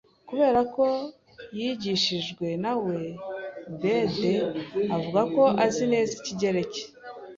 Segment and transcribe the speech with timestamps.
[0.29, 0.85] kubera ko
[1.57, 2.99] yigishijwe na we
[3.81, 4.33] Bede
[4.95, 6.83] avuga ko azi neza Ikigereki